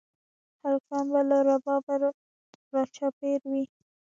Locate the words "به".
1.13-1.21